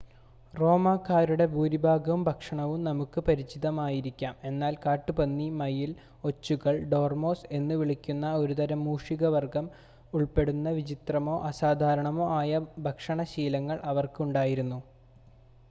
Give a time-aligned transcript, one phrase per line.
[0.53, 5.91] റോമാക്കാരുടെ ഭൂരിഭാഗം ഭക്ഷണവും നമുക്ക് പരിചിതമായിരിക്കാം എന്നാൽ കാട്ടുപന്നി മയിൽ
[6.23, 9.67] ഒച്ചുകൾ ഡോർമോസ് എന്നുവിളിക്കുന്ന ഒരുതരം മൂഷികവർഗം
[10.13, 14.81] ഉൾപ്പെടുന്ന വിചിത്രമോ അസാധാരണമോ ആയ ഭക്ഷണ ശീലങ്ങൾ അവർക്ക് ഉണ്ടായിരുന്നു